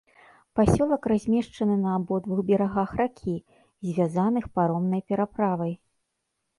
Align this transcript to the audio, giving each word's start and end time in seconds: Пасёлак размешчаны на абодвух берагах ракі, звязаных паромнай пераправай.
Пасёлак 0.59 1.03
размешчаны 1.13 1.75
на 1.83 1.89
абодвух 1.99 2.39
берагах 2.49 2.97
ракі, 3.05 3.37
звязаных 3.93 4.53
паромнай 4.57 5.01
пераправай. 5.13 5.73